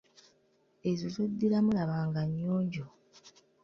Ezo 0.89 1.05
zoddiramu 1.15 1.71
laba 1.77 1.97
nga 2.07 2.21
nnyonjo. 2.27 2.85